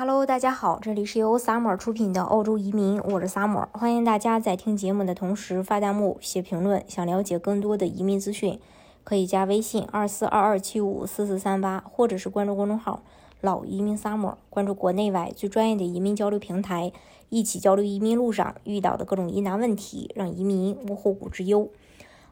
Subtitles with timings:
[0.00, 6.84] Hello，大家好，这里是由 Summer 出品的澳洲移民，我是 Summer，欢迎大家在听节目的同时发弹幕、写评论。
[6.86, 8.60] 想了解更多的移民资讯，
[9.02, 13.02] 可以加微信二四二二七五四四三八，或者是关注公众号
[13.42, 16.92] “老移民 Summer”，关注国内外最专业的移民交流平台，
[17.28, 21.68] 一起交流移民路上遇到的各种疑难问题，让移民无后顾之忧。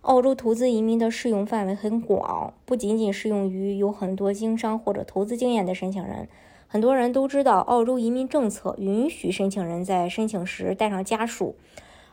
[0.02, 6.28] 澳洲投资移民的适用范围很广，不仅仅适用于有很多经商或者投资经验的申请人。
[6.68, 11.54] 很多人都知道，澳洲移民政策允许申请人在申请时带上家属，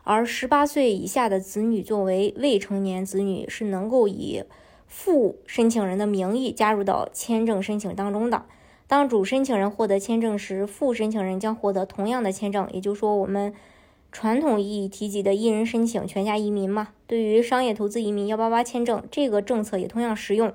[0.04, 4.44] 而十八岁以下的子女作为未成年子女是能够以
[4.86, 8.44] 副申请人的名义加入到签证申请当中的。
[8.86, 12.68] 当主申请人获得签证时，副申请人将获得同样的签证。
[12.72, 13.52] 也就是说，我们
[14.12, 20.52] 传统意义提及的一人申请全家移民嘛，对于商业投资移民幺八八签证，这个政策也同样适用。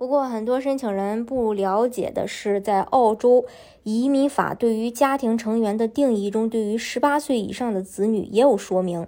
[0.00, 3.44] 不过，很多申请人不了解的是，在澳洲
[3.82, 9.06] 移民法对于家庭成员的定义中，对于十八岁以上的子女也有说明。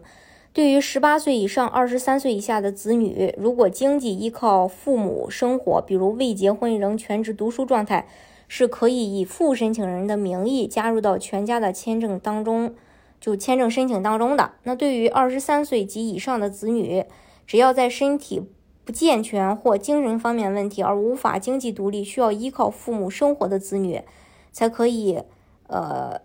[0.52, 8.06] 对于十八岁以上、二十三岁以下的子女，如果经济依靠父母生活，比如未结婚仍全职读书状态，
[8.46, 12.74] 是可以以副申请人的名义加入到全家的签证当中，
[13.18, 14.50] 就签证申请当中的。
[14.64, 17.06] 那对于二十三岁及以上的子女，
[17.46, 18.42] 只要在身体
[18.84, 24.02] 不健全或精神方面问题而无法经济独立，需要依靠父母生活的子女，
[24.50, 25.22] 才可以，
[25.68, 26.20] 呃，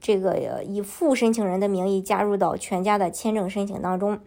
[0.00, 4.20] 这个以副申请人的名义加入到全家的签证申请当中。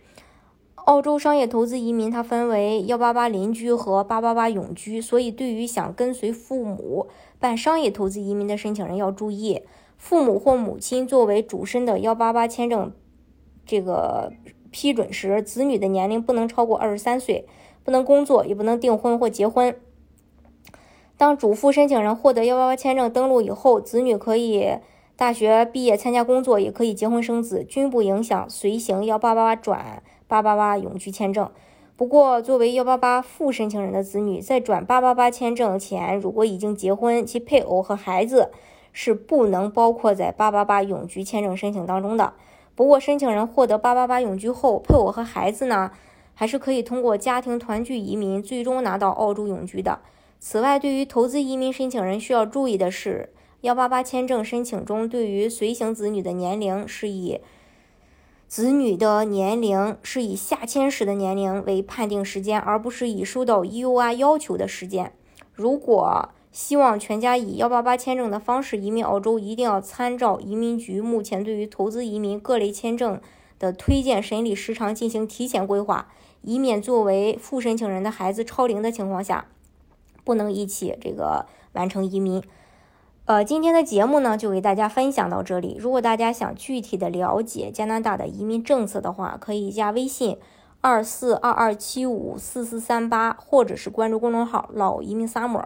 [0.75, 7.07] 澳洲商业投资移民它分为幺八八邻居和八八八永居，所以对于想跟随父母
[7.39, 9.61] 办商业投资移民的申请人要注意，
[9.95, 12.91] 父母或母亲作为主申的幺八八签证，
[13.65, 14.33] 这个。
[14.71, 17.45] 批准时，子女的年龄不能超过二十三岁，
[17.83, 19.75] 不能工作，也不能订婚或结婚。
[21.17, 24.77] 当主副申请人获得幺八八签证登录以后，子女可以
[25.15, 31.47] 大学毕业参加工作，也可以结婚生子，均不影响随行幺八八转八八八永居签证。
[31.95, 38.49] 不过，作为幺八八副申请人的子女，在转八八八签证前，如果已经结婚，其配偶和孩子
[38.91, 42.33] 是不能包括在八八八永居签证申请当中的。
[42.75, 45.91] 不过，申请人获得八八八永居后，配偶和孩子呢，
[46.33, 49.99] 还是可以通过家庭团聚移民最终拿到澳洲永居的。
[50.39, 53.29] 此外，对于投资移民申请人需要注意的是，
[53.61, 57.39] 幺八八签证申请中对于随行子女的年龄是以
[58.47, 65.13] 子女的年龄是以下签时的年龄为判定时间，而不是以收到 EUR 要求的时间。
[65.53, 73.21] 如果希望全家以幺八八签证的方式移民澳洲，一定要参照移民局目前对于投资移民各类签证
[73.57, 76.09] 的推荐审理时长进行提前规划，
[76.41, 79.45] 以免作为副申请人的孩子超龄的情况下，
[80.25, 82.43] 不能一起这个完成移民。
[83.25, 85.77] 呃，今天的节目呢，就给大家分享到这里。
[85.79, 90.37] 如果大家想具体的了解加拿大的移民政策的话，可以加微信
[90.81, 95.65] 二四二二七五四四三八，或者是关注公众号老移民 summer。